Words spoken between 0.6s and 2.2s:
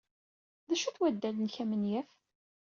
D acu-t waddal-nnek amenyaf.